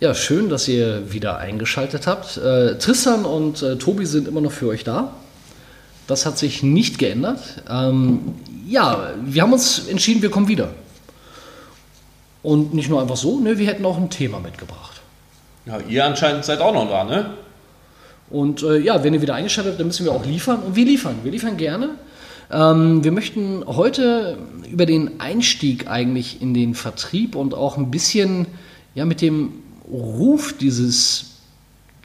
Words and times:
Ja, 0.00 0.14
schön, 0.14 0.48
dass 0.48 0.66
ihr 0.66 1.12
wieder 1.12 1.36
eingeschaltet 1.36 2.06
habt. 2.06 2.38
Äh, 2.38 2.78
Tristan 2.78 3.26
und 3.26 3.62
äh, 3.62 3.76
Tobi 3.76 4.06
sind 4.06 4.28
immer 4.28 4.40
noch 4.40 4.50
für 4.50 4.68
euch 4.68 4.82
da. 4.82 5.12
Das 6.06 6.24
hat 6.24 6.38
sich 6.38 6.62
nicht 6.62 6.98
geändert. 6.98 7.62
Ähm, 7.68 8.34
ja, 8.66 9.10
wir 9.22 9.42
haben 9.42 9.52
uns 9.52 9.88
entschieden, 9.88 10.22
wir 10.22 10.30
kommen 10.30 10.48
wieder. 10.48 10.70
Und 12.42 12.72
nicht 12.72 12.88
nur 12.88 13.02
einfach 13.02 13.18
so, 13.18 13.40
ne, 13.40 13.58
wir 13.58 13.66
hätten 13.66 13.84
auch 13.84 13.98
ein 13.98 14.08
Thema 14.08 14.40
mitgebracht. 14.40 15.02
Ja, 15.66 15.78
ihr 15.86 16.06
anscheinend 16.06 16.46
seid 16.46 16.60
auch 16.60 16.72
noch 16.72 16.88
da, 16.88 17.04
ne? 17.04 17.34
Und 18.30 18.62
äh, 18.62 18.78
ja, 18.78 19.04
wenn 19.04 19.12
ihr 19.12 19.20
wieder 19.20 19.34
eingeschaltet 19.34 19.72
habt, 19.72 19.80
dann 19.80 19.88
müssen 19.88 20.06
wir 20.06 20.12
auch 20.12 20.24
liefern. 20.24 20.62
Und 20.62 20.76
wir 20.76 20.86
liefern, 20.86 21.16
wir 21.24 21.30
liefern 21.30 21.58
gerne. 21.58 21.90
Ähm, 22.50 23.04
wir 23.04 23.12
möchten 23.12 23.64
heute 23.66 24.38
über 24.72 24.86
den 24.86 25.20
Einstieg 25.20 25.88
eigentlich 25.88 26.40
in 26.40 26.54
den 26.54 26.74
Vertrieb 26.74 27.34
und 27.36 27.52
auch 27.52 27.76
ein 27.76 27.90
bisschen 27.90 28.46
ja, 28.94 29.04
mit 29.04 29.20
dem 29.20 29.52
Ruf 29.90 30.54
dieses 30.58 31.26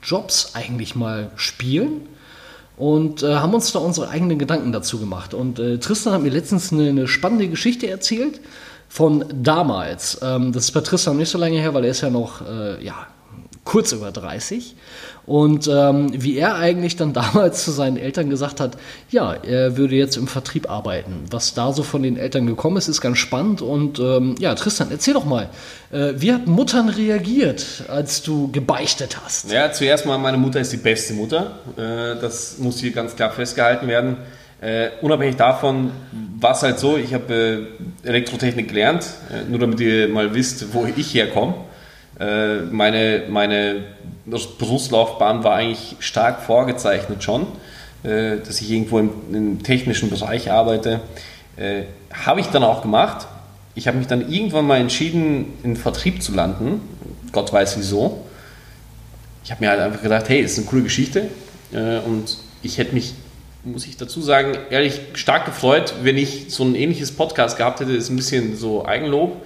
Jobs 0.02 0.54
eigentlich 0.54 0.94
mal 0.94 1.30
spielen 1.36 2.02
und 2.76 3.22
äh, 3.22 3.36
haben 3.36 3.54
uns 3.54 3.72
da 3.72 3.78
unsere 3.78 4.08
eigenen 4.08 4.38
Gedanken 4.38 4.72
dazu 4.72 4.98
gemacht. 4.98 5.34
Und 5.34 5.58
äh, 5.58 5.78
Tristan 5.78 6.12
hat 6.12 6.22
mir 6.22 6.30
letztens 6.30 6.72
eine, 6.72 6.88
eine, 6.88 7.08
spannende 7.08 7.48
Geschichte 7.48 7.88
erzählt 7.88 8.40
von 8.88 9.24
damals. 9.32 10.18
Ähm, 10.22 10.52
das 10.52 10.64
ist 10.64 10.72
bei 10.72 10.80
Tristan 10.80 11.16
nicht 11.16 11.30
so 11.30 11.38
lange 11.38 11.58
her, 11.58 11.74
weil 11.74 11.84
er 11.84 11.90
ist 11.90 12.02
ja 12.02 12.10
noch 12.10 12.42
äh, 12.46 12.84
ja, 12.84 13.06
kurz 13.66 13.92
über 13.92 14.10
30. 14.10 14.74
Und 15.26 15.68
ähm, 15.68 16.10
wie 16.14 16.38
er 16.38 16.54
eigentlich 16.54 16.96
dann 16.96 17.12
damals 17.12 17.64
zu 17.64 17.72
seinen 17.72 17.98
Eltern 17.98 18.30
gesagt 18.30 18.60
hat, 18.60 18.78
ja, 19.10 19.34
er 19.34 19.76
würde 19.76 19.96
jetzt 19.96 20.16
im 20.16 20.28
Vertrieb 20.28 20.70
arbeiten. 20.70 21.24
Was 21.30 21.52
da 21.52 21.72
so 21.72 21.82
von 21.82 22.02
den 22.02 22.16
Eltern 22.16 22.46
gekommen 22.46 22.78
ist, 22.78 22.88
ist 22.88 23.02
ganz 23.02 23.18
spannend. 23.18 23.60
Und 23.60 23.98
ähm, 23.98 24.36
ja, 24.38 24.54
Tristan, 24.54 24.88
erzähl 24.90 25.12
doch 25.12 25.26
mal, 25.26 25.50
äh, 25.92 26.14
wie 26.16 26.32
hat 26.32 26.46
Muttern 26.46 26.88
reagiert, 26.88 27.84
als 27.88 28.22
du 28.22 28.50
gebeichtet 28.52 29.18
hast? 29.22 29.50
Ja, 29.52 29.70
zuerst 29.72 30.06
mal, 30.06 30.16
meine 30.16 30.38
Mutter 30.38 30.60
ist 30.60 30.72
die 30.72 30.78
beste 30.78 31.12
Mutter. 31.12 31.58
Äh, 31.76 32.20
das 32.20 32.58
muss 32.58 32.78
hier 32.78 32.92
ganz 32.92 33.14
klar 33.16 33.30
festgehalten 33.32 33.88
werden. 33.88 34.16
Uh, 34.58 34.88
unabhängig 35.04 35.36
davon 35.36 35.90
war 36.40 36.52
es 36.52 36.62
halt 36.62 36.78
so, 36.78 36.96
ich 36.96 37.12
habe 37.12 37.68
äh, 38.02 38.08
Elektrotechnik 38.08 38.68
gelernt, 38.68 39.04
äh, 39.30 39.44
nur 39.50 39.58
damit 39.58 39.78
ihr 39.80 40.08
mal 40.08 40.34
wisst, 40.34 40.72
wo 40.72 40.86
ich 40.86 41.12
herkomme. 41.12 41.56
Äh, 42.18 42.62
meine, 42.70 43.24
meine 43.28 43.84
Berufslaufbahn 44.24 45.44
war 45.44 45.54
eigentlich 45.54 45.96
stark 46.00 46.42
vorgezeichnet 46.42 47.22
schon, 47.22 47.46
äh, 48.02 48.38
dass 48.38 48.60
ich 48.60 48.70
irgendwo 48.70 48.98
im, 48.98 49.10
im 49.32 49.62
technischen 49.62 50.10
Bereich 50.10 50.50
arbeite. 50.50 51.00
Äh, 51.56 51.82
habe 52.12 52.40
ich 52.40 52.46
dann 52.46 52.64
auch 52.64 52.82
gemacht. 52.82 53.26
Ich 53.74 53.86
habe 53.86 53.98
mich 53.98 54.06
dann 54.06 54.30
irgendwann 54.32 54.66
mal 54.66 54.80
entschieden, 54.80 55.52
in 55.62 55.76
Vertrieb 55.76 56.22
zu 56.22 56.32
landen. 56.32 56.80
Gott 57.32 57.52
weiß 57.52 57.76
wieso. 57.78 58.24
Ich 59.44 59.50
habe 59.50 59.62
mir 59.62 59.70
halt 59.70 59.80
einfach 59.80 60.02
gedacht, 60.02 60.28
hey, 60.28 60.42
das 60.42 60.52
ist 60.52 60.58
eine 60.58 60.66
coole 60.66 60.82
Geschichte. 60.82 61.28
und 61.72 62.38
ich 62.62 62.78
hätte 62.78 62.94
mich, 62.94 63.14
muss 63.64 63.86
ich 63.86 63.96
dazu 63.96 64.22
sagen, 64.22 64.56
ehrlich 64.70 65.00
stark 65.14 65.44
gefreut, 65.44 65.94
wenn 66.02 66.16
ich 66.16 66.46
so 66.48 66.64
ein 66.64 66.74
ähnliches 66.74 67.12
Podcast 67.12 67.58
gehabt 67.58 67.80
hätte. 67.80 67.94
Das 67.94 68.04
ist 68.04 68.10
ein 68.10 68.16
bisschen 68.16 68.56
so 68.56 68.86
Eigenlob 68.86 69.36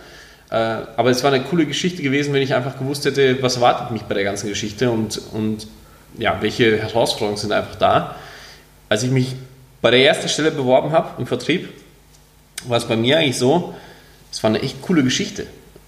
aber 0.57 1.11
es 1.11 1.23
war 1.23 1.33
eine 1.33 1.45
coole 1.45 1.67
Geschichte 1.67 2.03
gewesen, 2.03 2.33
wenn 2.33 2.43
ich 2.43 2.55
einfach 2.55 2.79
gewusst 2.79 3.05
hätte, 3.05 3.41
was 3.43 3.57
erwartet 3.57 3.93
mich 3.93 4.03
bei 4.03 4.15
der 4.15 4.25
ganzen 4.25 4.49
Geschichte 4.49 4.91
und, 4.91 5.21
und 5.33 5.69
ja, 6.19 6.39
welche 6.41 6.79
Herausforderungen 6.79 7.37
sind 7.37 7.53
einfach 7.53 7.77
da. 7.77 8.17
Als 8.89 9.05
ich 9.05 9.11
mich 9.11 9.37
bei 9.81 9.91
der 9.91 10.05
ersten 10.05 10.29
Stelle 10.29 10.51
beworben 10.51 10.93
habe 10.93 11.21
im 11.21 11.27
Vertrieb, 11.27 11.69
war 12.67 12.79
es 12.79 12.85
bei 12.85 12.97
mir 12.97 13.19
eigentlich 13.19 13.39
so, 13.39 13.75
es 14.33 14.43
war 14.43 14.51
eine 14.51 14.61
echt 14.61 14.83
coole 14.83 15.03
Geschichte. 15.03 15.47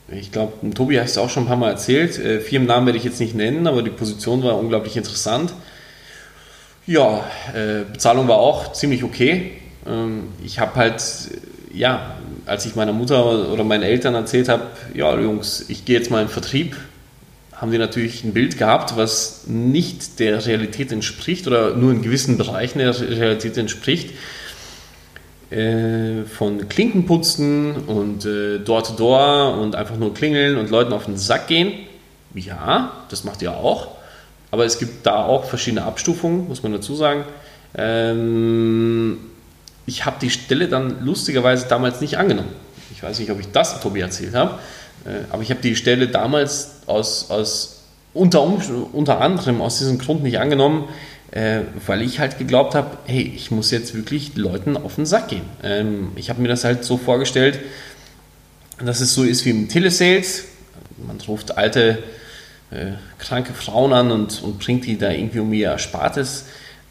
Ich 0.09 0.31
glaube, 0.31 0.53
Tobi 0.71 0.99
hat 0.99 1.07
es 1.07 1.19
auch 1.19 1.31
schon 1.31 1.45
ein 1.45 1.49
paar 1.49 1.57
Mal 1.57 1.71
erzählt. 1.71 2.19
Äh, 2.19 2.41
Firmennamen 2.41 2.87
werde 2.87 2.99
ich 2.99 3.05
jetzt 3.05 3.21
nicht 3.21 3.35
nennen, 3.35 3.67
aber 3.67 3.83
die 3.83 3.91
Position 3.91 4.43
war 4.43 4.59
unglaublich 4.59 4.97
interessant. 4.97 5.53
Ja, 6.87 7.25
äh, 7.55 7.85
Bezahlung 7.91 8.29
war 8.29 8.37
auch 8.37 8.73
ziemlich 8.73 9.05
okay. 9.05 9.53
Ähm, 9.87 10.29
ich 10.45 10.59
habe 10.59 10.75
halt, 10.75 11.03
ja, 11.73 12.17
als 12.47 12.67
ich 12.67 12.75
meiner 12.75 12.93
Mutter 12.93 13.51
oder 13.51 13.65
meinen 13.65 13.83
Eltern 13.83 14.15
erzählt 14.15 14.49
habe, 14.49 14.65
ja 14.95 15.19
Jungs, 15.19 15.67
ich 15.69 15.85
gehe 15.85 15.97
jetzt 15.97 16.11
mal 16.11 16.23
in 16.23 16.29
Vertrieb, 16.29 16.77
haben 17.53 17.71
die 17.71 17.79
natürlich 17.79 18.25
ein 18.25 18.33
Bild 18.33 18.59
gehabt, 18.59 18.97
was 18.97 19.45
nicht 19.47 20.19
der 20.19 20.45
Realität 20.45 20.91
entspricht 20.91 21.47
oder 21.47 21.77
nur 21.77 21.93
in 21.93 22.03
gewissen 22.03 22.37
Bereichen 22.37 22.79
der 22.79 22.99
Realität 22.99 23.57
entspricht. 23.57 24.11
Äh, 25.53 26.25
von 26.25 26.67
Klinkenputzen 26.67 27.77
und 27.87 28.25
äh, 28.25 28.59
Door-to-Door 28.59 29.59
und 29.59 29.77
einfach 29.77 29.99
nur 29.99 30.15
klingeln 30.15 30.57
und 30.57 30.71
Leuten 30.71 30.95
auf 30.95 31.05
den 31.05 31.19
Sack 31.19 31.47
gehen. 31.47 31.75
Ja, 32.35 33.05
das 33.11 33.25
macht 33.25 33.43
ihr 33.43 33.53
auch. 33.53 33.89
Aber 34.51 34.65
es 34.65 34.79
gibt 34.79 35.05
da 35.05 35.25
auch 35.25 35.45
verschiedene 35.45 35.85
Abstufungen, 35.85 36.49
muss 36.49 36.63
man 36.63 36.73
dazu 36.73 36.95
sagen. 36.95 37.25
Ähm, 37.77 39.19
ich 39.87 40.05
habe 40.05 40.17
die 40.21 40.31
Stelle 40.31 40.69
dann 40.69 41.05
lustigerweise 41.05 41.67
damals 41.69 42.01
nicht 42.01 42.19
angenommen. 42.19 42.51
Ich 42.93 43.03
weiß 43.03 43.19
nicht, 43.19 43.31
ob 43.31 43.41
ich 43.41 43.51
das 43.53 43.81
Tobi 43.81 44.01
erzählt 44.01 44.35
habe, 44.35 44.59
äh, 45.05 45.25
aber 45.31 45.43
ich 45.43 45.51
habe 45.51 45.61
die 45.61 45.77
Stelle 45.77 46.09
damals 46.09 46.83
aus, 46.87 47.31
aus 47.31 47.83
unter, 48.15 48.43
unter 48.93 49.21
anderem 49.21 49.61
aus 49.61 49.79
diesem 49.79 49.99
Grund 49.99 50.23
nicht 50.23 50.39
angenommen, 50.39 50.89
äh, 51.33 51.63
weil 51.87 52.03
ich 52.03 52.21
halt 52.21 52.39
geglaubt 52.39 52.75
habe, 52.75 52.99
hey, 53.07 53.33
ich 53.35 53.51
muss 53.51 53.71
jetzt 53.71 53.95
wirklich 53.95 54.37
Leuten 54.37 54.77
auf 54.77 54.97
den 54.97 55.07
Sack 55.07 55.29
gehen. 55.29 55.45
Ähm, 55.63 56.13
ich 56.15 56.31
habe 56.31 56.43
mir 56.43 56.49
das 56.49 56.65
halt 56.65 56.85
so 56.85 56.99
vorgestellt, 56.99 57.59
dass 58.85 59.01
es 59.01 59.15
so 59.15 59.25
ist 59.25 59.45
wie 59.45 59.51
im 59.51 59.69
Telesales. 59.69 60.45
Man 61.07 61.19
ruft 61.27 61.57
alte, 61.57 62.03
äh, 62.71 62.93
kranke 63.19 63.55
Frauen 63.55 63.93
an 63.93 64.11
und, 64.11 64.43
und 64.43 64.59
bringt 64.59 64.85
die 64.85 64.99
da 64.99 65.11
irgendwie 65.11 65.41
um 65.41 65.53
ihr 65.53 65.71
Erspartes 65.71 66.45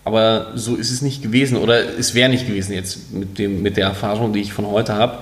aber 0.03 0.51
so 0.55 0.75
ist 0.75 0.91
es 0.91 1.01
nicht 1.01 1.21
gewesen 1.21 1.57
oder 1.57 1.97
es 1.97 2.15
wäre 2.15 2.29
nicht 2.29 2.47
gewesen 2.47 2.73
jetzt 2.73 3.13
mit, 3.13 3.37
dem, 3.37 3.61
mit 3.61 3.77
der 3.77 3.85
Erfahrung, 3.85 4.33
die 4.33 4.41
ich 4.41 4.53
von 4.53 4.67
heute 4.67 4.95
habe. 4.95 5.19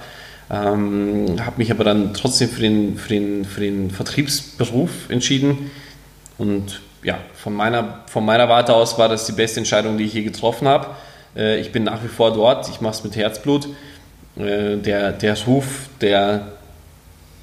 Ähm, 0.52 1.36
habe 1.46 1.58
mich 1.58 1.70
aber 1.70 1.84
dann 1.84 2.14
trotzdem 2.14 2.50
für 2.50 2.62
den, 2.62 2.98
für, 2.98 3.10
den, 3.10 3.46
für 3.46 3.62
den 3.62 3.92
Vertriebsberuf 3.92 5.10
entschieden. 5.10 5.70
Und 6.38 6.82
ja, 7.04 7.20
von 7.34 7.54
meiner, 7.54 8.04
von 8.08 8.26
meiner 8.26 8.50
Warte 8.50 8.74
aus 8.74 8.98
war 8.98 9.10
das 9.10 9.26
die 9.26 9.34
beste 9.34 9.60
Entscheidung, 9.60 9.98
die 9.98 10.06
ich 10.06 10.14
je 10.14 10.24
getroffen 10.24 10.68
habe. 10.68 10.88
Äh, 11.36 11.60
ich 11.60 11.72
bin 11.72 11.84
nach 11.84 12.04
wie 12.04 12.08
vor 12.08 12.34
dort, 12.34 12.70
ich 12.70 12.82
mache 12.82 12.94
es 12.94 13.04
mit 13.04 13.16
Herzblut. 13.16 13.68
Äh, 14.38 14.78
der, 14.78 15.12
der 15.12 15.38
Ruf, 15.46 15.90
der 16.02 16.54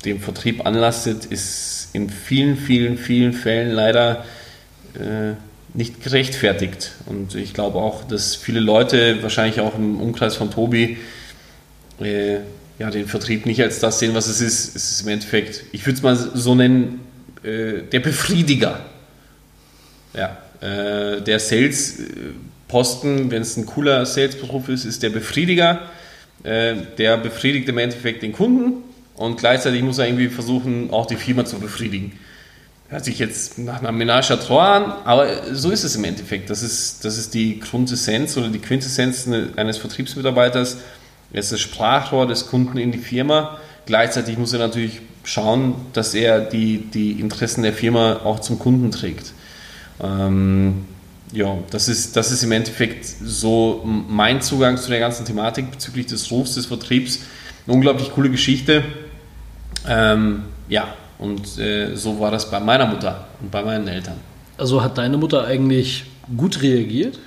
dem 0.05 0.21
Vertrieb 0.21 0.67
anlastet, 0.67 1.27
ist 1.27 1.91
in 1.93 2.11
vielen, 2.11 2.57
vielen, 2.57 2.97
vielen 2.97 3.33
Fällen 3.33 3.73
leider 3.73 4.25
äh, 4.95 5.35
nicht 5.77 6.03
gerechtfertigt. 6.03 6.93
Und 7.07 7.35
ich 7.35 7.55
glaube 7.55 7.79
auch, 7.79 8.05
dass 8.05 8.35
viele 8.35 8.61
Leute, 8.61 9.23
wahrscheinlich 9.23 9.61
auch 9.61 9.75
im 9.77 10.01
Umkreis 10.01 10.35
von 10.35 10.51
Tobi, 10.51 10.97
äh, 12.01 12.39
ja, 12.79 12.91
den 12.91 13.07
Vertrieb 13.07 13.47
nicht 13.47 13.63
als 13.63 13.79
das 13.79 13.99
sehen, 13.99 14.15
was 14.15 14.27
es 14.27 14.41
ist. 14.41 14.77
Es 14.77 14.93
ist 14.93 15.03
im 15.03 15.09
Endeffekt, 15.09 15.65
ich 15.73 15.87
würde 15.87 15.97
es 15.97 16.03
mal 16.03 16.17
so 16.17 16.55
nennen, 16.55 17.01
äh, 17.43 17.83
der 17.93 18.01
Befriediger. 18.01 18.81
Ja, 20.15 20.39
äh, 20.61 21.21
der 21.21 21.39
Sales-Posten, 21.39 23.31
wenn 23.31 23.43
es 23.43 23.57
ein 23.57 23.67
cooler 23.67 24.07
Sales-Beruf 24.07 24.69
ist, 24.69 24.85
ist 24.87 25.03
der 25.03 25.11
Befriediger. 25.11 25.81
Äh, 26.43 26.75
der 26.99 27.19
befriedigt 27.19 27.69
im 27.69 27.79
Endeffekt 27.79 28.23
den 28.23 28.33
Kunden 28.33 28.83
und 29.15 29.39
gleichzeitig 29.39 29.83
muss 29.83 29.99
er 29.99 30.07
irgendwie 30.07 30.29
versuchen, 30.29 30.91
auch 30.91 31.07
die 31.07 31.17
Firma 31.17 31.45
zu 31.45 31.59
befriedigen 31.59 32.13
hört 32.89 33.05
sich 33.05 33.19
jetzt 33.19 33.59
nach 33.59 33.81
einer 33.81 33.91
Ménage 33.91 34.31
à 34.31 34.37
trois 34.37 34.77
an, 34.77 34.93
aber 35.05 35.55
so 35.55 35.71
ist 35.71 35.85
es 35.85 35.97
im 35.97 36.05
Endeffekt. 36.05 36.51
Das 36.51 36.63
ist, 36.63 37.05
das 37.05 37.19
ist 37.19 37.35
die 37.35 37.59
Grundessenz 37.59 38.37
oder 38.37 38.49
die 38.49 38.61
Quintessenz 38.61 39.29
eines 39.57 39.79
Vertriebsmitarbeiters. 39.79 40.79
Er 41.33 41.41
ist 41.41 41.53
das 41.53 41.61
Sprachrohr 41.61 42.27
des 42.27 42.47
Kunden 42.47 42.79
in 42.79 42.93
die 42.93 42.99
Firma. 42.99 43.59
Gleichzeitig 43.87 44.39
muss 44.39 44.53
er 44.53 44.61
natürlich 44.61 45.01
schauen, 45.25 45.75
dass 45.93 46.15
er 46.15 46.41
die, 46.41 46.79
die 46.79 47.13
Interessen 47.13 47.63
der 47.63 47.73
Firma 47.73 48.21
auch 48.25 48.41
zum 48.41 48.59
Kunden 48.59 48.93
trägt. 48.93 49.33
Ähm, 50.01 50.85
ja, 51.33 51.59
das 51.71 51.89
ist, 51.89 52.15
das 52.17 52.31
ist 52.31 52.45
im 52.45 52.53
Endeffekt 52.53 53.05
so 53.05 53.83
mein 53.85 54.41
Zugang 54.41 54.77
zu 54.77 54.91
der 54.91 55.01
ganzen 55.01 55.27
Thematik 55.27 55.73
bezüglich 55.73 56.07
des 56.07 56.31
Rufs 56.31 56.55
des 56.55 56.67
Vertriebs. 56.67 57.21
Eine 57.67 57.75
unglaublich 57.75 58.13
coole 58.13 58.31
Geschichte. 58.31 58.85
Ähm, 59.89 60.45
ja, 60.69 60.95
und 61.19 61.59
äh, 61.59 61.95
so 61.95 62.21
war 62.21 62.31
das 62.31 62.51
bei 62.51 62.61
meiner 62.61 62.87
Mutter 62.87 63.27
und 63.41 63.51
bei 63.51 63.63
meinen 63.63 63.89
Eltern. 63.89 64.17
Also 64.59 64.83
hat 64.83 64.99
deine 64.99 65.17
Mutter 65.17 65.45
eigentlich 65.45 66.05
gut 66.37 66.63
reagiert? 66.63 67.19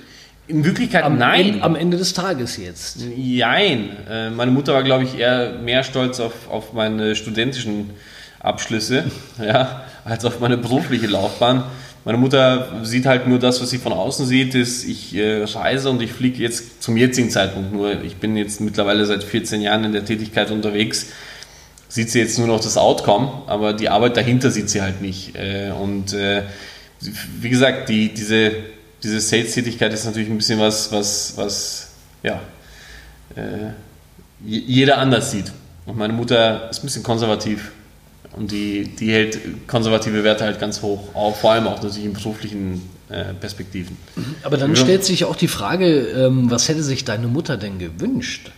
In 0.46 0.64
Wirklichkeit 0.64 1.04
am 1.04 1.16
nein. 1.16 1.46
Ende, 1.46 1.62
am 1.62 1.76
Ende 1.76 1.96
des 1.96 2.12
Tages 2.12 2.56
jetzt. 2.56 2.98
Nein. 3.16 3.90
Äh, 4.10 4.30
meine 4.30 4.50
Mutter 4.50 4.74
war, 4.74 4.82
glaube 4.82 5.04
ich, 5.04 5.18
eher 5.18 5.52
mehr 5.62 5.84
stolz 5.84 6.18
auf, 6.18 6.50
auf 6.50 6.72
meine 6.72 7.14
studentischen 7.14 7.90
Abschlüsse 8.40 9.04
ja, 9.40 9.84
als 10.04 10.24
auf 10.24 10.40
meine 10.40 10.56
berufliche 10.56 11.06
Laufbahn. 11.06 11.64
Meine 12.04 12.16
Mutter 12.16 12.80
sieht 12.82 13.04
halt 13.04 13.28
nur 13.28 13.38
das, 13.38 13.60
was 13.60 13.70
sie 13.70 13.78
von 13.78 13.92
außen 13.92 14.24
sieht, 14.26 14.54
ist, 14.54 14.84
ich 14.88 15.14
äh, 15.14 15.44
reise 15.44 15.90
und 15.90 16.00
ich 16.00 16.12
fliege 16.12 16.42
jetzt 16.42 16.82
zum 16.82 16.96
jetzigen 16.96 17.28
Zeitpunkt 17.28 17.72
nur. 17.72 18.02
Ich 18.02 18.16
bin 18.16 18.36
jetzt 18.36 18.60
mittlerweile 18.60 19.04
seit 19.04 19.22
14 19.22 19.60
Jahren 19.60 19.84
in 19.84 19.92
der 19.92 20.04
Tätigkeit 20.06 20.50
unterwegs 20.50 21.08
sieht 21.90 22.08
sie 22.08 22.20
jetzt 22.20 22.38
nur 22.38 22.46
noch 22.46 22.60
das 22.60 22.76
Outcome, 22.78 23.42
aber 23.46 23.74
die 23.74 23.88
Arbeit 23.88 24.16
dahinter 24.16 24.50
sieht 24.50 24.70
sie 24.70 24.80
halt 24.80 25.02
nicht. 25.02 25.36
Äh, 25.36 25.72
und 25.72 26.14
äh, 26.14 26.44
wie 27.40 27.50
gesagt, 27.50 27.88
die, 27.88 28.14
diese, 28.14 28.52
diese 29.02 29.20
Sales-Tätigkeit 29.20 29.92
ist 29.92 30.04
natürlich 30.04 30.30
ein 30.30 30.38
bisschen 30.38 30.60
was, 30.60 30.92
was, 30.92 31.34
was 31.36 31.88
ja, 32.22 32.40
äh, 33.34 33.72
jeder 34.44 34.98
anders 34.98 35.32
sieht. 35.32 35.52
Und 35.84 35.98
meine 35.98 36.12
Mutter 36.12 36.70
ist 36.70 36.82
ein 36.82 36.86
bisschen 36.86 37.02
konservativ 37.02 37.72
und 38.36 38.52
die, 38.52 38.84
die 38.84 39.12
hält 39.12 39.66
konservative 39.66 40.22
Werte 40.22 40.44
halt 40.44 40.60
ganz 40.60 40.82
hoch, 40.82 41.14
auch, 41.14 41.36
vor 41.36 41.52
allem 41.52 41.66
auch 41.66 41.82
natürlich 41.82 42.04
in 42.04 42.12
beruflichen 42.12 42.88
äh, 43.08 43.34
Perspektiven. 43.34 43.96
Aber 44.44 44.56
dann 44.56 44.76
stellt 44.76 45.04
sich 45.04 45.24
auch 45.24 45.34
die 45.34 45.48
Frage, 45.48 46.02
ähm, 46.02 46.48
was 46.50 46.68
hätte 46.68 46.84
sich 46.84 47.04
deine 47.04 47.26
Mutter 47.26 47.56
denn 47.56 47.80
gewünscht? 47.80 48.52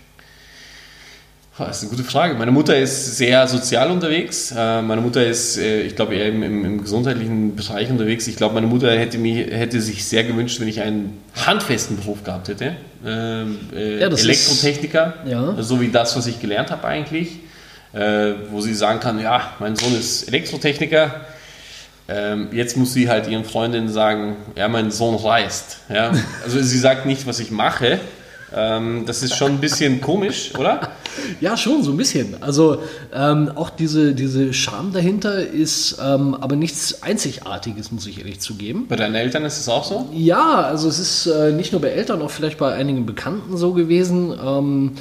Das 1.59 1.77
ist 1.77 1.83
eine 1.83 1.91
gute 1.91 2.05
Frage. 2.05 2.35
Meine 2.35 2.51
Mutter 2.51 2.79
ist 2.79 3.19
sehr 3.19 3.47
sozial 3.47 3.91
unterwegs. 3.91 4.55
Äh, 4.57 4.81
meine 4.81 5.03
Mutter 5.03 5.27
ist, 5.27 5.59
äh, 5.59 5.83
ich 5.83 5.95
glaube, 5.95 6.15
eher 6.15 6.29
im, 6.29 6.43
im, 6.43 6.83
gesundheitlichen 6.83 7.55
Bereich 7.55 7.91
unterwegs. 7.91 8.27
Ich 8.27 8.37
glaube, 8.37 8.55
meine 8.55 8.67
Mutter 8.67 8.91
hätte, 8.91 9.19
mich, 9.19 9.37
hätte 9.51 9.83
sich 9.83 10.07
sehr 10.07 10.25
gewünscht, 10.25 10.61
wenn 10.61 10.69
ich 10.69 10.81
einen 10.81 11.23
handfesten 11.45 11.99
Beruf 11.99 12.25
gehabt 12.25 12.49
hätte. 12.49 12.77
Ähm, 13.05 13.59
äh, 13.75 14.01
ja, 14.01 14.07
Elektrotechniker, 14.07 15.15
ist, 15.25 15.31
ja. 15.31 15.63
so 15.63 15.79
wie 15.83 15.89
das, 15.89 16.17
was 16.17 16.27
ich 16.27 16.41
gelernt 16.41 16.71
habe 16.71 16.87
eigentlich. 16.87 17.41
wo 18.51 18.63
sie 18.63 18.73
sagen 18.73 19.01
kann, 19.01 19.21
ja, 19.21 19.53
mein 19.59 19.77
Sohn 19.77 19.95
ist 19.95 20.27
Elektrotechniker. 20.27 21.21
Ähm, 22.09 22.49
jetzt 22.53 22.79
muss 22.79 22.95
sie 22.95 23.11
halt 23.11 23.29
ihren 23.29 23.45
Freundinnen 23.45 23.91
sagen, 23.91 24.37
ja, 24.57 24.69
mein 24.69 24.91
Sohn 24.91 25.15
reist. 25.17 25.81
Ja? 25.91 26.13
Also 26.45 26.63
sie 26.63 26.79
sagt 26.79 27.05
nicht, 27.05 27.27
was 27.27 27.39
ich 27.41 27.51
mache, 27.51 28.01
ähm, 28.55 29.05
das 29.07 29.23
ist 29.23 29.37
schon 29.37 29.53
ein 29.53 29.61
bisschen 29.61 30.01
komisch, 30.01 30.55
oder? 30.57 30.93
Ja, 31.41 31.57
schon, 31.57 31.83
so 31.83 31.91
ein 31.91 31.97
bisschen. 31.97 32.43
Also 32.43 32.79
ähm, 33.15 33.51
auch 33.55 33.71
diese, 33.71 34.15
diese 34.15 34.53
Scham 34.53 34.93
dahinter 34.93 35.47
ist 35.47 35.99
ähm, 36.03 36.35
aber 36.35 36.57
nichts 36.57 37.03
Einzigartiges, 37.03 37.93
muss 37.93 38.07
ich 38.07 38.19
ehrlich 38.19 38.41
zugeben. 38.41 38.87
Bei 38.89 38.97
deinen 38.97 39.15
Eltern 39.15 39.45
ist 39.45 39.59
es 39.59 39.69
auch 39.69 39.85
so? 39.85 40.09
Ja, 40.13 40.63
also 40.63 40.89
es 40.89 40.99
ist 40.99 41.27
äh, 41.27 41.53
nicht 41.53 41.73
nur 41.73 41.81
bei 41.81 41.89
Eltern, 41.89 42.23
auch 42.23 42.31
vielleicht 42.31 42.59
bei 42.59 42.73
einigen 42.73 43.07
Bekannten 43.07 43.57
so 43.57 43.73
gewesen. 43.73 44.33
Ähm, 44.45 44.93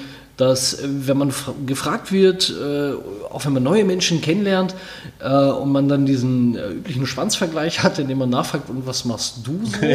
dass 0.42 0.74
äh, 0.74 0.88
wenn 0.88 1.18
man 1.18 1.34
gefragt 1.66 2.12
wird, 2.12 2.50
äh, 2.50 2.94
auch 3.30 3.46
wenn 3.46 3.54
man 3.54 3.64
neue 3.64 3.86
Menschen 3.86 4.22
kennenlernt 4.22 4.74
äh, 5.20 5.30
und 5.30 5.72
man 5.72 5.88
dann 5.88 6.06
diesen 6.06 6.56
üblichen 6.56 7.06
Schwanzvergleich 7.06 7.84
hat, 7.84 8.00
indem 8.00 8.18
man 8.18 8.30
nachfragt, 8.30 8.70
und 8.70 8.88
was 8.88 9.06
machst 9.06 9.36
du 9.44 9.60
so? 9.66 9.78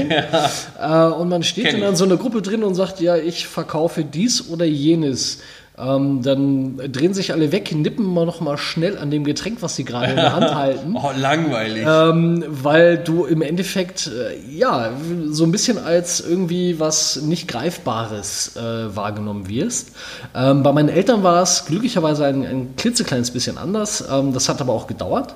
Ja. 0.78 1.08
und 1.08 1.28
man 1.28 1.42
steht 1.42 1.66
Kenn 1.66 1.80
dann 1.80 1.90
in 1.90 1.96
so 1.96 2.04
einer 2.04 2.16
Gruppe 2.16 2.42
drin 2.42 2.62
und 2.62 2.74
sagt, 2.74 3.00
ja, 3.00 3.16
ich 3.16 3.46
verkaufe 3.46 4.04
dies 4.04 4.48
oder 4.48 4.64
jenes. 4.64 5.40
Ähm, 5.78 6.22
dann 6.22 6.78
drehen 6.90 7.12
sich 7.12 7.32
alle 7.32 7.52
weg, 7.52 7.74
nippen 7.74 8.06
mal 8.06 8.24
noch 8.24 8.40
mal 8.40 8.56
schnell 8.56 8.96
an 8.96 9.10
dem 9.10 9.24
Getränk, 9.24 9.58
was 9.60 9.76
sie 9.76 9.84
gerade 9.84 10.10
in 10.10 10.16
der 10.16 10.34
Hand 10.34 10.54
halten. 10.54 10.94
oh, 10.96 11.10
langweilig. 11.14 11.84
Ähm, 11.86 12.44
weil 12.48 12.96
du 12.96 13.26
im 13.26 13.42
Endeffekt, 13.42 14.06
äh, 14.06 14.38
ja, 14.50 14.92
so 15.28 15.44
ein 15.44 15.52
bisschen 15.52 15.76
als 15.76 16.20
irgendwie 16.20 16.80
was 16.80 17.20
nicht 17.22 17.46
Greifbares 17.46 18.56
äh, 18.56 18.96
wahrgenommen 18.96 19.50
wirst. 19.50 19.92
Ähm, 20.34 20.62
bei 20.62 20.72
meinen 20.72 20.88
Eltern 20.88 21.22
war 21.22 21.42
es 21.42 21.66
glücklicherweise 21.66 22.24
ein, 22.24 22.46
ein 22.46 22.76
klitzekleines 22.76 23.30
bisschen 23.30 23.58
anders. 23.58 24.02
Ähm, 24.10 24.32
das 24.32 24.48
hat 24.48 24.62
aber 24.62 24.72
auch 24.72 24.86
gedauert. 24.86 25.34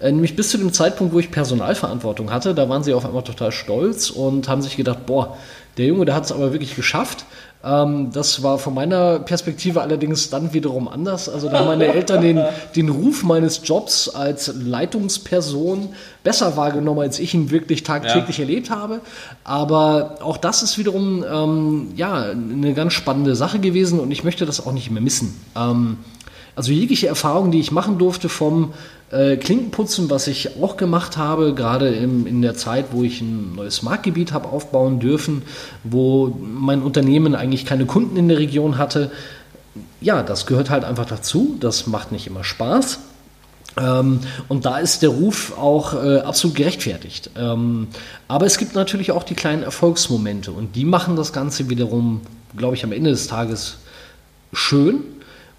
Äh, 0.00 0.10
nämlich 0.10 0.36
bis 0.36 0.48
zu 0.48 0.56
dem 0.56 0.72
Zeitpunkt, 0.72 1.12
wo 1.12 1.18
ich 1.18 1.30
Personalverantwortung 1.30 2.32
hatte, 2.32 2.54
da 2.54 2.68
waren 2.70 2.82
sie 2.82 2.94
auf 2.94 3.04
einmal 3.04 3.24
total 3.24 3.52
stolz 3.52 4.08
und 4.08 4.48
haben 4.48 4.62
sich 4.62 4.78
gedacht, 4.78 5.04
boah, 5.04 5.36
der 5.76 5.86
Junge, 5.86 6.04
der 6.04 6.14
hat 6.14 6.24
es 6.24 6.32
aber 6.32 6.52
wirklich 6.52 6.76
geschafft. 6.76 7.24
Ähm, 7.64 8.10
das 8.12 8.42
war 8.42 8.58
von 8.58 8.74
meiner 8.74 9.20
Perspektive 9.20 9.80
allerdings 9.80 10.30
dann 10.30 10.52
wiederum 10.52 10.88
anders. 10.88 11.28
Also 11.28 11.48
da 11.48 11.60
haben 11.60 11.66
meine 11.66 11.86
Eltern 11.86 12.22
den, 12.22 12.42
den 12.74 12.88
Ruf 12.88 13.22
meines 13.22 13.60
Jobs 13.64 14.08
als 14.08 14.52
Leitungsperson 14.54 15.90
besser 16.24 16.56
wahrgenommen, 16.56 17.00
als 17.00 17.18
ich 17.18 17.34
ihn 17.34 17.50
wirklich 17.50 17.82
tagtäglich 17.82 18.38
ja. 18.38 18.44
erlebt 18.44 18.70
habe. 18.70 19.00
Aber 19.44 20.16
auch 20.22 20.36
das 20.36 20.62
ist 20.62 20.78
wiederum 20.78 21.24
ähm, 21.24 21.92
ja, 21.96 22.22
eine 22.22 22.74
ganz 22.74 22.94
spannende 22.94 23.36
Sache 23.36 23.58
gewesen 23.58 24.00
und 24.00 24.10
ich 24.10 24.24
möchte 24.24 24.46
das 24.46 24.64
auch 24.66 24.72
nicht 24.72 24.90
mehr 24.90 25.02
missen. 25.02 25.40
Ähm, 25.56 25.98
also 26.54 26.72
jegliche 26.72 27.06
Erfahrung, 27.06 27.50
die 27.50 27.60
ich 27.60 27.72
machen 27.72 27.98
durfte 27.98 28.28
vom 28.28 28.74
äh, 29.10 29.36
Klinkenputzen, 29.36 30.10
was 30.10 30.26
ich 30.26 30.56
auch 30.62 30.76
gemacht 30.76 31.16
habe, 31.16 31.54
gerade 31.54 31.88
in 31.88 32.42
der 32.42 32.54
Zeit, 32.54 32.86
wo 32.92 33.02
ich 33.02 33.20
ein 33.20 33.54
neues 33.54 33.82
Marktgebiet 33.82 34.32
habe 34.32 34.48
aufbauen 34.48 35.00
dürfen, 35.00 35.42
wo 35.84 36.36
mein 36.42 36.82
Unternehmen 36.82 37.34
eigentlich 37.34 37.66
keine 37.66 37.86
Kunden 37.86 38.16
in 38.16 38.28
der 38.28 38.38
Region 38.38 38.78
hatte. 38.78 39.10
Ja, 40.00 40.22
das 40.22 40.46
gehört 40.46 40.70
halt 40.70 40.84
einfach 40.84 41.06
dazu. 41.06 41.56
Das 41.60 41.86
macht 41.86 42.12
nicht 42.12 42.26
immer 42.26 42.44
Spaß. 42.44 42.98
Ähm, 43.80 44.20
und 44.48 44.66
da 44.66 44.78
ist 44.78 45.02
der 45.02 45.10
Ruf 45.10 45.56
auch 45.56 45.94
äh, 45.94 46.18
absolut 46.18 46.56
gerechtfertigt. 46.56 47.30
Ähm, 47.36 47.88
aber 48.28 48.46
es 48.46 48.58
gibt 48.58 48.74
natürlich 48.74 49.12
auch 49.12 49.22
die 49.22 49.34
kleinen 49.34 49.62
Erfolgsmomente 49.62 50.52
und 50.52 50.76
die 50.76 50.84
machen 50.84 51.16
das 51.16 51.32
Ganze 51.32 51.70
wiederum, 51.70 52.20
glaube 52.56 52.76
ich, 52.76 52.84
am 52.84 52.92
Ende 52.92 53.10
des 53.10 53.28
Tages 53.28 53.78
schön 54.52 55.04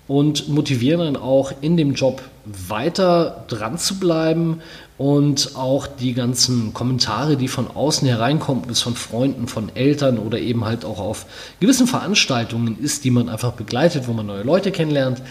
und 0.07 0.49
motivieren 0.49 1.13
dann 1.13 1.21
auch 1.21 1.53
in 1.61 1.77
dem 1.77 1.93
Job 1.93 2.21
weiter 2.45 3.45
dran 3.47 3.77
zu 3.77 3.99
bleiben 3.99 4.61
und 4.97 5.55
auch 5.55 5.87
die 5.87 6.13
ganzen 6.13 6.73
Kommentare, 6.73 7.35
die 7.35 7.47
von 7.47 7.67
außen 7.67 8.07
hereinkommen, 8.07 8.63
bis 8.63 8.81
von 8.81 8.95
Freunden, 8.95 9.47
von 9.47 9.75
Eltern 9.75 10.19
oder 10.19 10.37
eben 10.37 10.65
halt 10.65 10.85
auch 10.85 10.99
auf 10.99 11.25
gewissen 11.59 11.87
Veranstaltungen 11.87 12.77
ist, 12.79 13.03
die 13.03 13.09
man 13.09 13.27
einfach 13.27 13.53
begleitet, 13.53 14.07
wo 14.07 14.13
man 14.13 14.27
neue 14.27 14.43
Leute 14.43 14.71
kennenlernt. 14.71 15.21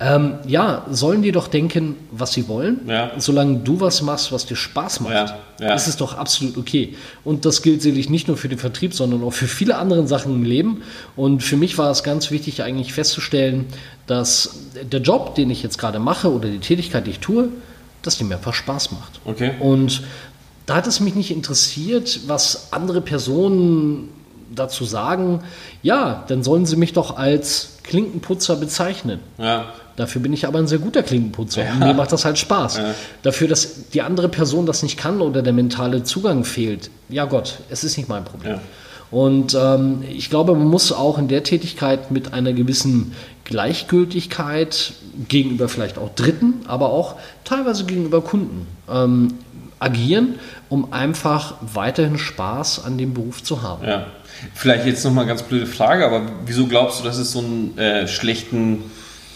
Ähm, 0.00 0.34
ja, 0.46 0.84
sollen 0.90 1.22
die 1.22 1.32
doch 1.32 1.48
denken, 1.48 1.96
was 2.10 2.34
sie 2.34 2.46
wollen. 2.46 2.80
Ja. 2.86 3.12
Solange 3.16 3.58
du 3.60 3.80
was 3.80 4.02
machst, 4.02 4.32
was 4.32 4.44
dir 4.44 4.56
Spaß 4.56 5.00
macht, 5.00 5.14
ja. 5.14 5.38
Ja. 5.60 5.74
ist 5.74 5.86
es 5.86 5.96
doch 5.96 6.18
absolut 6.18 6.58
okay. 6.58 6.94
Und 7.24 7.46
das 7.46 7.62
gilt 7.62 7.80
sicherlich 7.80 8.10
nicht 8.10 8.28
nur 8.28 8.36
für 8.36 8.50
den 8.50 8.58
Vertrieb, 8.58 8.92
sondern 8.92 9.22
auch 9.24 9.32
für 9.32 9.48
viele 9.48 9.78
andere 9.78 10.06
Sachen 10.06 10.34
im 10.34 10.44
Leben. 10.44 10.82
Und 11.16 11.42
für 11.42 11.56
mich 11.56 11.78
war 11.78 11.90
es 11.90 12.02
ganz 12.02 12.30
wichtig, 12.30 12.62
eigentlich 12.62 12.92
festzustellen, 12.92 13.64
dass 14.06 14.58
der 14.82 15.00
Job, 15.00 15.34
den 15.36 15.48
ich 15.48 15.62
jetzt 15.62 15.78
gerade 15.78 15.98
mache 15.98 16.30
oder 16.30 16.48
die 16.48 16.58
Tätigkeit, 16.58 17.06
die 17.06 17.12
ich 17.12 17.20
tue, 17.20 17.48
dass 18.06 18.18
die 18.18 18.24
mir 18.24 18.36
einfach 18.36 18.54
Spaß 18.54 18.92
macht. 18.92 19.20
Okay. 19.24 19.52
Und 19.60 20.02
da 20.66 20.76
hat 20.76 20.86
es 20.86 21.00
mich 21.00 21.14
nicht 21.14 21.30
interessiert, 21.30 22.20
was 22.26 22.72
andere 22.72 23.00
Personen 23.00 24.08
dazu 24.54 24.84
sagen. 24.84 25.42
Ja, 25.82 26.24
dann 26.28 26.42
sollen 26.42 26.66
sie 26.66 26.76
mich 26.76 26.92
doch 26.92 27.16
als 27.16 27.78
Klinkenputzer 27.82 28.56
bezeichnen. 28.56 29.20
Ja. 29.38 29.66
Dafür 29.96 30.20
bin 30.20 30.32
ich 30.32 30.46
aber 30.46 30.58
ein 30.58 30.66
sehr 30.66 30.78
guter 30.78 31.02
Klinkenputzer 31.02 31.64
ja. 31.64 31.72
und 31.72 31.78
mir 31.78 31.94
macht 31.94 32.12
das 32.12 32.24
halt 32.24 32.38
Spaß. 32.38 32.76
Ja. 32.76 32.94
Dafür, 33.22 33.48
dass 33.48 33.88
die 33.90 34.02
andere 34.02 34.28
Person 34.28 34.66
das 34.66 34.82
nicht 34.82 34.98
kann 34.98 35.20
oder 35.22 35.40
der 35.42 35.54
mentale 35.54 36.04
Zugang 36.04 36.44
fehlt, 36.44 36.90
ja 37.08 37.24
Gott, 37.24 37.60
es 37.70 37.82
ist 37.82 37.96
nicht 37.96 38.08
mein 38.08 38.24
Problem. 38.24 38.54
Ja. 38.54 38.60
Und 39.10 39.56
ähm, 39.58 40.02
ich 40.08 40.30
glaube, 40.30 40.54
man 40.54 40.66
muss 40.66 40.92
auch 40.92 41.18
in 41.18 41.28
der 41.28 41.42
Tätigkeit 41.44 42.10
mit 42.10 42.32
einer 42.32 42.52
gewissen 42.52 43.12
Gleichgültigkeit 43.44 44.94
gegenüber 45.28 45.68
vielleicht 45.68 45.98
auch 45.98 46.14
Dritten, 46.14 46.54
aber 46.66 46.90
auch 46.90 47.14
teilweise 47.44 47.84
gegenüber 47.84 48.20
Kunden 48.20 48.66
ähm, 48.90 49.34
agieren, 49.78 50.36
um 50.68 50.92
einfach 50.92 51.54
weiterhin 51.60 52.18
Spaß 52.18 52.84
an 52.84 52.98
dem 52.98 53.14
Beruf 53.14 53.42
zu 53.42 53.62
haben. 53.62 53.86
Ja. 53.86 54.06
Vielleicht 54.54 54.86
jetzt 54.86 55.04
nochmal 55.04 55.24
eine 55.24 55.30
ganz 55.30 55.42
blöde 55.42 55.66
Frage, 55.66 56.04
aber 56.04 56.22
wieso 56.44 56.66
glaubst 56.66 57.00
du, 57.00 57.04
dass 57.04 57.16
es 57.16 57.32
so 57.32 57.38
einen 57.38 57.78
äh, 57.78 58.06
schlechten 58.08 58.82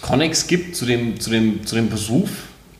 Connex 0.02 0.46
gibt 0.46 0.76
zu 0.76 0.84
dem, 0.84 1.20
zu 1.20 1.30
dem, 1.30 1.64
zu 1.64 1.74
dem 1.74 1.88
Beruf? 1.88 2.30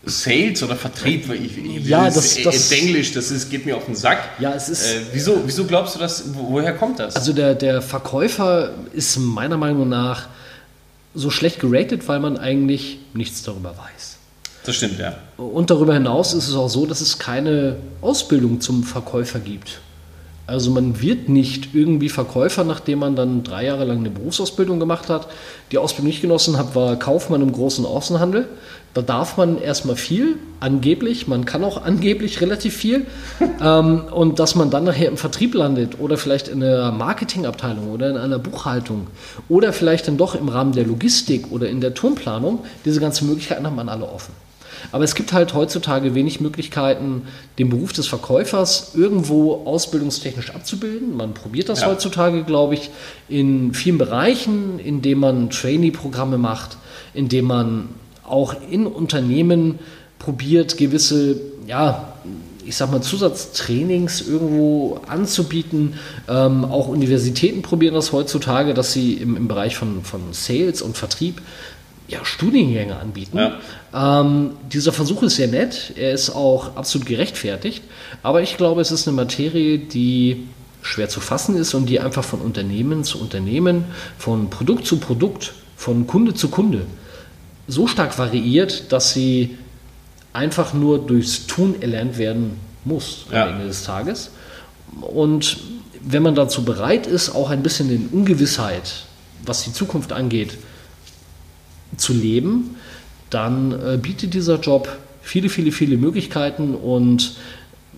Sales 0.04 0.62
oder 0.62 0.76
Vertrieb, 0.76 1.30
ich, 1.30 1.59
ich, 1.59 1.87
ja, 1.87 2.07
das, 2.07 2.37
das, 2.37 2.42
das 2.42 2.73
Englisch, 2.73 3.12
das 3.12 3.30
ist, 3.30 3.50
geht 3.50 3.66
mir 3.66 3.76
auf 3.76 3.85
den 3.85 3.95
Sack. 3.95 4.19
Ja, 4.38 4.54
es 4.54 4.69
ist. 4.71 4.87
Äh, 4.87 5.00
wieso, 5.12 5.42
wieso 5.45 5.64
glaubst 5.64 5.95
du 5.95 5.99
das? 5.99 6.25
Woher 6.33 6.75
kommt 6.75 6.99
das? 6.99 7.16
Also 7.16 7.35
der, 7.35 7.54
der 7.54 7.83
Verkäufer 7.83 8.71
ist 8.92 9.19
meiner 9.19 9.59
Meinung 9.59 9.88
nach 9.88 10.28
so 11.14 11.28
schlecht 11.28 11.61
geratet, 11.61 12.09
weil 12.09 12.21
man 12.21 12.38
eigentlich 12.38 12.99
nichts 13.12 13.42
darüber 13.42 13.71
weiß. 13.76 14.16
Das 14.64 14.76
stimmt, 14.76 14.99
ja. 14.99 15.16
Und 15.37 15.71
darüber 15.71 15.95
hinaus 15.95 16.33
ist 16.35 16.49
es 16.49 16.54
auch 16.54 16.69
so, 16.69 16.87
dass 16.87 17.00
es 17.00 17.19
keine 17.19 17.76
Ausbildung 18.00 18.61
zum 18.61 18.85
Verkäufer 18.85 19.38
gibt. 19.38 19.80
Also 20.47 20.71
man 20.71 21.00
wird 21.00 21.28
nicht 21.28 21.75
irgendwie 21.75 22.09
Verkäufer, 22.09 22.64
nachdem 22.64 22.99
man 22.99 23.14
dann 23.14 23.45
drei 23.45 23.66
Jahre 23.66 23.85
lang 23.85 23.99
eine 23.99 24.11
Berufsausbildung 24.11 24.80
gemacht 24.80 25.09
hat. 25.09 25.28
Die 25.71 25.78
Ausbildung, 25.78 26.11
die 26.11 26.16
ich 26.16 26.23
genossen 26.23 26.59
habe, 26.59 26.75
war 26.75 26.97
Kaufmann 26.97 27.40
im 27.40 27.52
großen 27.52 27.87
Außenhandel. 27.87 28.49
Da 28.92 29.02
darf 29.02 29.37
man 29.37 29.61
erstmal 29.61 29.94
viel, 29.94 30.37
angeblich, 30.59 31.28
man 31.28 31.44
kann 31.44 31.62
auch 31.62 31.85
angeblich 31.85 32.40
relativ 32.40 32.76
viel. 32.76 33.06
ähm, 33.62 34.02
und 34.11 34.38
dass 34.38 34.54
man 34.54 34.70
dann 34.70 34.85
nachher 34.85 35.09
im 35.09 35.16
Vertrieb 35.16 35.54
landet 35.54 36.00
oder 36.00 36.16
vielleicht 36.16 36.49
in 36.49 36.62
einer 36.62 36.90
Marketingabteilung 36.90 37.90
oder 37.90 38.11
in 38.11 38.16
einer 38.16 38.38
Buchhaltung 38.38 39.06
oder 39.49 39.73
vielleicht 39.73 40.09
dann 40.09 40.16
doch 40.16 40.35
im 40.35 40.49
Rahmen 40.49 40.73
der 40.73 40.87
Logistik 40.87 41.52
oder 41.52 41.68
in 41.68 41.80
der 41.80 41.94
Turmplanung, 41.94 42.64
diese 42.85 43.00
ganzen 43.00 43.28
Möglichkeiten 43.28 43.64
haben 43.64 43.76
man 43.76 43.88
alle 43.88 44.06
offen. 44.06 44.32
Aber 44.92 45.04
es 45.04 45.14
gibt 45.14 45.32
halt 45.32 45.54
heutzutage 45.54 46.14
wenig 46.14 46.40
Möglichkeiten, 46.40 47.23
den 47.59 47.68
Beruf 47.68 47.92
des 47.92 48.06
Verkäufers 48.06 48.92
irgendwo 48.94 49.66
ausbildungstechnisch 49.66 50.54
abzubilden. 50.54 51.16
Man 51.16 51.35
probiert 51.35 51.68
das 51.68 51.82
ja. 51.82 51.88
heutzutage, 51.88 52.44
glaube 52.44 52.75
ich, 52.75 52.90
in 53.28 53.75
vielen 53.75 53.99
Bereichen, 53.99 54.78
indem 54.78 55.20
man 55.20 55.50
Trainee-Programme 55.50 56.38
macht, 56.38 56.78
indem 57.14 57.44
man 57.47 57.88
auch 58.30 58.54
in 58.70 58.87
Unternehmen 58.87 59.78
probiert, 60.18 60.76
gewisse, 60.76 61.40
ja, 61.66 62.14
ich 62.64 62.76
sag 62.76 62.92
mal, 62.92 63.00
Zusatztrainings 63.00 64.20
irgendwo 64.20 65.00
anzubieten. 65.08 65.94
Ähm, 66.28 66.64
auch 66.64 66.88
Universitäten 66.88 67.62
probieren 67.62 67.94
das 67.94 68.12
heutzutage, 68.12 68.75
dass 68.75 68.92
sie 68.92 69.14
im, 69.14 69.37
im 69.37 69.49
Bereich 69.49 69.76
von, 69.76 70.04
von 70.04 70.20
Sales 70.32 70.82
und 70.82 70.96
Vertrieb 70.96 71.42
ja, 72.06 72.25
Studiengänge 72.25 72.96
anbieten. 72.96 73.38
Ja. 73.38 74.20
Ähm, 74.20 74.52
dieser 74.72 74.92
Versuch 74.92 75.22
ist 75.22 75.37
sehr 75.37 75.49
nett, 75.49 75.94
er 75.96 76.12
ist 76.12 76.30
auch 76.30 76.76
absolut 76.76 77.06
gerechtfertigt, 77.06 77.82
aber 78.22 78.42
ich 78.42 78.56
glaube, 78.56 78.80
es 78.80 78.90
ist 78.90 79.06
eine 79.06 79.16
Materie, 79.16 79.78
die 79.78 80.49
schwer 80.82 81.08
zu 81.08 81.20
fassen 81.20 81.56
ist 81.56 81.75
und 81.75 81.87
die 81.87 82.00
einfach 82.00 82.25
von 82.25 82.40
Unternehmen 82.40 83.04
zu 83.04 83.20
Unternehmen, 83.20 83.84
von 84.18 84.50
Produkt 84.50 84.87
zu 84.87 84.99
Produkt, 84.99 85.52
von 85.76 86.06
Kunde 86.06 86.34
zu 86.34 86.49
Kunde 86.49 86.82
so 87.70 87.86
stark 87.86 88.18
variiert, 88.18 88.92
dass 88.92 89.12
sie 89.12 89.56
einfach 90.32 90.74
nur 90.74 90.98
durchs 90.98 91.46
Tun 91.46 91.80
erlernt 91.80 92.18
werden 92.18 92.56
muss 92.84 93.26
am 93.30 93.48
Ende 93.48 93.66
des 93.66 93.84
Tages. 93.84 94.30
Und 95.00 95.58
wenn 96.02 96.22
man 96.22 96.34
dazu 96.34 96.64
bereit 96.64 97.06
ist, 97.06 97.34
auch 97.34 97.50
ein 97.50 97.62
bisschen 97.62 97.90
in 97.90 98.08
Ungewissheit, 98.08 99.04
was 99.44 99.64
die 99.64 99.72
Zukunft 99.72 100.12
angeht, 100.12 100.56
zu 101.96 102.12
leben, 102.12 102.76
dann 103.28 103.72
äh, 103.72 103.96
bietet 103.96 104.34
dieser 104.34 104.58
Job 104.58 104.88
viele, 105.22 105.48
viele, 105.48 105.72
viele 105.72 105.96
Möglichkeiten 105.96 106.74
und 106.74 107.34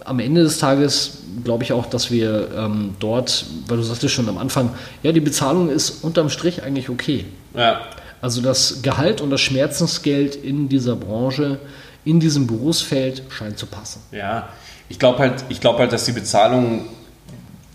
am 0.04 0.18
Ende 0.18 0.42
des 0.42 0.58
Tages 0.58 1.18
glaube 1.44 1.62
ich 1.62 1.72
auch, 1.72 1.86
dass 1.86 2.10
wir 2.10 2.50
ähm, 2.56 2.94
dort, 2.98 3.46
weil 3.68 3.76
du 3.76 3.82
sagtest 3.82 4.14
schon 4.14 4.28
am 4.28 4.38
Anfang, 4.38 4.70
ja, 5.02 5.12
die 5.12 5.20
Bezahlung 5.20 5.70
ist 5.70 6.02
unterm 6.02 6.28
Strich 6.28 6.62
eigentlich 6.62 6.88
okay. 6.88 7.24
Ja. 7.54 7.82
Also 8.22 8.40
das 8.40 8.80
Gehalt 8.80 9.20
und 9.20 9.28
das 9.30 9.42
Schmerzensgeld 9.42 10.36
in 10.36 10.70
dieser 10.70 10.96
Branche, 10.96 11.58
in 12.04 12.20
diesem 12.20 12.46
Berufsfeld 12.46 13.24
scheint 13.28 13.58
zu 13.58 13.66
passen. 13.66 14.00
Ja, 14.12 14.48
ich 14.88 14.98
glaube 14.98 15.18
halt, 15.18 15.44
ich 15.50 15.60
halt, 15.62 15.92
dass 15.92 16.06
die 16.06 16.12
Bezahlung 16.12 16.86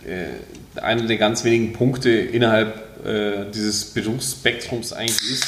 äh, 0.06 0.80
einer 0.82 1.04
der 1.04 1.18
ganz 1.18 1.44
wenigen 1.44 1.74
Punkte 1.74 2.10
innerhalb 2.10 3.06
äh, 3.06 3.52
dieses 3.54 3.86
Berufsspektrums 3.86 4.94
eigentlich 4.94 5.32
ist 5.32 5.48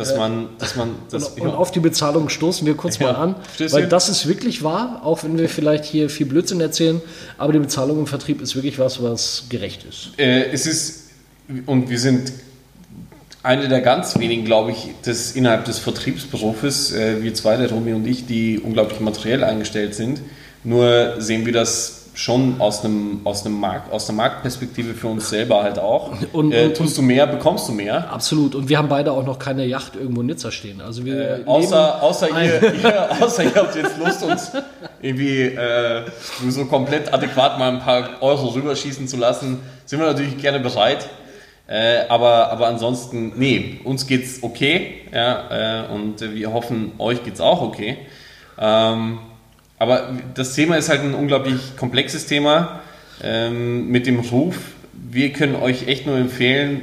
dass 0.00 0.16
man, 0.16 0.48
dass 0.58 0.76
man 0.76 0.94
das, 1.10 1.28
und, 1.28 1.42
und, 1.42 1.50
auf 1.50 1.70
die 1.72 1.80
Bezahlung 1.80 2.28
stoßen 2.28 2.66
wir 2.66 2.74
kurz 2.74 2.98
ja, 2.98 3.12
mal 3.12 3.16
an, 3.16 3.34
weil 3.70 3.86
das 3.86 4.08
ist 4.08 4.26
wirklich 4.26 4.62
wahr, 4.62 5.02
auch 5.04 5.24
wenn 5.24 5.36
wir 5.36 5.48
vielleicht 5.48 5.84
hier 5.84 6.08
viel 6.08 6.26
Blödsinn 6.26 6.60
erzählen, 6.60 7.02
aber 7.38 7.52
die 7.52 7.58
Bezahlung 7.58 7.98
im 7.98 8.06
Vertrieb 8.06 8.40
ist 8.40 8.54
wirklich 8.54 8.78
was, 8.78 9.02
was 9.02 9.44
gerecht 9.48 9.84
ist. 9.84 10.18
Äh, 10.18 10.50
es 10.52 10.66
ist, 10.66 11.10
und 11.66 11.90
wir 11.90 11.98
sind 11.98 12.32
eine 13.42 13.68
der 13.68 13.80
ganz 13.80 14.18
wenigen, 14.18 14.44
glaube 14.44 14.70
ich, 14.72 14.88
des, 15.04 15.32
innerhalb 15.32 15.64
des 15.64 15.78
Vertriebsberufes, 15.78 16.92
äh, 16.92 17.22
wir 17.22 17.34
zwei, 17.34 17.56
der 17.56 17.70
Romy 17.70 17.92
und 17.92 18.06
ich, 18.06 18.26
die 18.26 18.58
unglaublich 18.58 19.00
materiell 19.00 19.44
eingestellt 19.44 19.94
sind. 19.94 20.20
Nur 20.62 21.14
sehen 21.18 21.46
wir 21.46 21.52
das 21.52 22.00
schon 22.14 22.60
aus 22.60 22.84
einem, 22.84 23.20
aus 23.24 23.46
einem 23.46 23.58
Markt, 23.58 23.92
aus 23.92 24.06
der 24.06 24.14
Marktperspektive 24.14 24.92
für 24.94 25.06
uns 25.08 25.30
selber 25.30 25.62
halt 25.62 25.78
auch. 25.78 26.12
Und, 26.32 26.52
äh, 26.52 26.72
tust 26.72 26.98
du 26.98 27.02
mehr, 27.02 27.26
bekommst 27.26 27.68
du 27.68 27.72
mehr. 27.72 28.10
Absolut. 28.12 28.54
Und 28.54 28.68
wir 28.68 28.76
haben 28.76 28.88
beide 28.88 29.12
auch 29.12 29.24
noch 29.24 29.38
keine 29.38 29.64
Yacht 29.64 29.96
irgendwo 29.96 30.20
in 30.20 30.26
Nizza 30.26 30.50
stehen. 30.50 30.82
Also 30.82 31.04
wir 31.04 31.40
äh, 31.40 31.44
außer, 31.46 32.02
außer, 32.02 32.28
ihr, 32.28 32.74
ihr, 32.82 33.22
außer 33.22 33.44
ihr 33.44 33.54
habt 33.54 33.74
jetzt 33.74 33.96
Lust, 33.98 34.22
uns 34.22 34.52
irgendwie 35.00 35.42
äh, 35.42 36.02
so 36.48 36.66
komplett 36.66 37.12
adäquat 37.14 37.58
mal 37.58 37.70
ein 37.70 37.80
paar 37.80 38.22
Euro 38.22 38.48
rüberschießen 38.48 39.08
zu 39.08 39.16
lassen, 39.16 39.60
sind 39.86 39.98
wir 39.98 40.06
natürlich 40.06 40.36
gerne 40.36 40.60
bereit. 40.60 41.08
Äh, 41.70 42.08
aber, 42.08 42.50
aber 42.50 42.66
ansonsten, 42.66 43.32
nee, 43.36 43.78
uns 43.84 44.08
geht's 44.08 44.42
okay. 44.42 45.02
Ja, 45.14 45.84
äh, 45.84 45.92
und 45.92 46.20
wir 46.20 46.52
hoffen, 46.52 46.92
euch 46.98 47.22
geht's 47.22 47.40
auch 47.40 47.62
okay. 47.62 47.96
Ähm, 48.58 49.20
aber 49.78 50.10
das 50.34 50.54
Thema 50.54 50.76
ist 50.76 50.88
halt 50.88 51.02
ein 51.02 51.14
unglaublich 51.14 51.76
komplexes 51.76 52.26
Thema 52.26 52.80
ähm, 53.22 53.88
mit 53.88 54.08
dem 54.08 54.18
Ruf. 54.18 54.56
Wir 54.92 55.32
können 55.32 55.54
euch 55.54 55.86
echt 55.86 56.06
nur 56.06 56.16
empfehlen, 56.16 56.82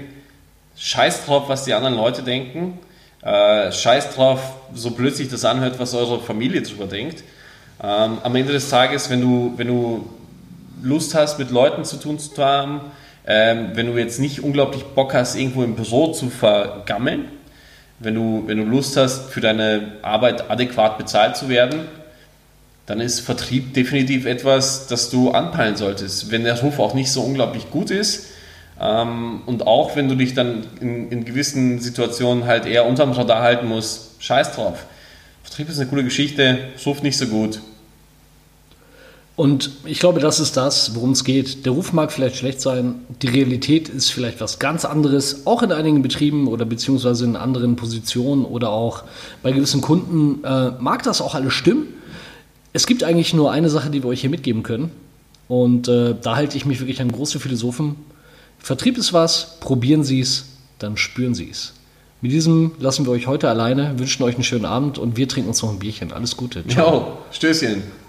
scheiß 0.77 1.25
drauf, 1.25 1.49
was 1.49 1.65
die 1.65 1.73
anderen 1.73 1.95
Leute 1.95 2.23
denken. 2.23 2.79
Äh, 3.21 3.73
scheiß 3.73 4.15
drauf, 4.15 4.39
so 4.73 4.91
plötzlich 4.91 5.27
das 5.27 5.43
anhört, 5.43 5.79
was 5.79 5.93
eure 5.95 6.21
Familie 6.21 6.61
darüber 6.61 6.85
denkt. 6.85 7.25
Ähm, 7.83 8.19
am 8.23 8.35
Ende 8.37 8.53
des 8.53 8.69
Tages, 8.69 9.09
wenn 9.09 9.19
du, 9.19 9.53
wenn 9.57 9.67
du 9.67 10.09
Lust 10.81 11.13
hast, 11.13 11.39
mit 11.39 11.51
Leuten 11.51 11.83
zu 11.83 11.97
tun 11.97 12.17
zu 12.19 12.31
haben, 12.41 12.79
ähm, 13.27 13.71
wenn 13.73 13.87
du 13.87 13.97
jetzt 13.97 14.19
nicht 14.19 14.41
unglaublich 14.41 14.83
Bock 14.85 15.13
hast, 15.13 15.35
irgendwo 15.35 15.63
im 15.63 15.75
Büro 15.75 16.13
zu 16.13 16.29
vergammeln, 16.29 17.25
wenn 17.99 18.15
du, 18.15 18.43
wenn 18.47 18.57
du 18.57 18.63
Lust 18.63 18.95
hast, 18.95 19.31
für 19.31 19.41
deine 19.41 19.97
Arbeit 20.01 20.49
adäquat 20.49 20.97
bezahlt 20.97 21.35
zu 21.35 21.49
werden, 21.49 21.87
dann 22.85 23.01
ist 23.01 23.19
Vertrieb 23.19 23.73
definitiv 23.73 24.25
etwas, 24.25 24.87
das 24.87 25.09
du 25.09 25.31
anpeilen 25.31 25.75
solltest. 25.75 26.31
Wenn 26.31 26.45
der 26.45 26.59
Ruf 26.61 26.79
auch 26.79 26.93
nicht 26.93 27.11
so 27.11 27.21
unglaublich 27.21 27.69
gut 27.69 27.91
ist 27.91 28.27
ähm, 28.79 29.41
und 29.45 29.67
auch 29.67 29.97
wenn 29.97 30.07
du 30.07 30.15
dich 30.15 30.33
dann 30.33 30.65
in, 30.79 31.11
in, 31.11 31.25
gewissen 31.25 31.79
Situationen 31.79 32.45
halt 32.45 32.65
eher 32.65 32.85
unterm 32.85 33.11
Radar 33.11 33.41
halten 33.41 33.67
musst, 33.67 34.23
scheiß 34.23 34.53
drauf. 34.53 34.85
Vertrieb 35.43 35.67
ist 35.67 35.79
eine 35.79 35.89
coole 35.89 36.05
Geschichte, 36.05 36.59
Ruf 36.85 37.01
nicht 37.01 37.17
so 37.17 37.27
gut. 37.27 37.59
Und 39.37 39.69
ich 39.85 39.99
glaube, 39.99 40.19
das 40.19 40.39
ist 40.39 40.57
das, 40.57 40.95
worum 40.95 41.11
es 41.11 41.23
geht. 41.23 41.63
Der 41.67 41.71
Ruf 41.71 41.93
mag 41.93 42.11
vielleicht 42.11 42.37
schlecht 42.37 42.59
sein, 42.59 42.95
die 43.21 43.27
Realität 43.27 43.87
ist 43.87 44.09
vielleicht 44.09 44.41
was 44.41 44.57
ganz 44.57 44.83
anderes, 44.83 45.45
auch 45.45 45.61
in 45.61 45.71
einigen 45.71 46.01
Betrieben 46.01 46.47
oder 46.47 46.65
beziehungsweise 46.65 47.23
in 47.23 47.35
anderen 47.35 47.75
Positionen 47.75 48.45
oder 48.45 48.71
auch 48.71 49.03
bei 49.43 49.51
gewissen 49.51 49.81
Kunden 49.81 50.43
äh, 50.43 50.71
mag 50.79 51.03
das 51.03 51.21
auch 51.21 51.35
alles 51.35 51.53
stimmen. 51.53 51.85
Es 52.73 52.87
gibt 52.87 53.03
eigentlich 53.03 53.35
nur 53.35 53.51
eine 53.51 53.69
Sache, 53.69 53.91
die 53.91 54.01
wir 54.01 54.09
euch 54.09 54.21
hier 54.21 54.31
mitgeben 54.31 54.63
können. 54.63 54.89
Und 55.47 55.87
äh, 55.87 56.15
da 56.19 56.35
halte 56.35 56.57
ich 56.57 56.65
mich 56.65 56.79
wirklich 56.79 56.99
an 56.99 57.11
große 57.11 57.39
Philosophen. 57.39 57.95
Vertrieb 58.57 58.97
ist 58.97 59.13
was, 59.13 59.59
probieren 59.59 60.03
Sie 60.03 60.19
es, 60.19 60.45
dann 60.79 60.97
spüren 60.97 61.35
Sie 61.35 61.47
es. 61.51 61.73
Mit 62.21 62.31
diesem 62.31 62.71
lassen 62.79 63.05
wir 63.05 63.11
euch 63.11 63.27
heute 63.27 63.49
alleine, 63.49 63.99
wünschen 63.99 64.23
euch 64.23 64.33
einen 64.33 64.43
schönen 64.43 64.65
Abend 64.65 64.97
und 64.97 65.15
wir 65.15 65.27
trinken 65.27 65.49
uns 65.49 65.61
noch 65.61 65.69
ein 65.69 65.77
Bierchen. 65.77 66.11
Alles 66.11 66.35
Gute. 66.35 66.67
Ciao. 66.67 66.89
Ciao. 66.89 67.17
Stößchen. 67.31 68.06